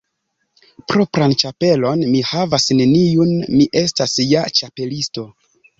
Propran 0.93 1.35
ĉapelon 1.43 2.03
mi 2.15 2.23
havas 2.31 2.67
neniun. 2.81 3.39
Mi 3.55 3.71
estas 3.87 4.21
ja 4.35 4.49
Ĉapelisto. 4.61 5.33